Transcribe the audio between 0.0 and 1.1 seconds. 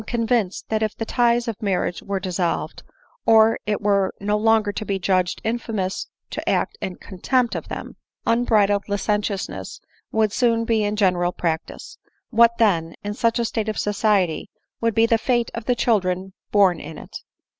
convinced that if the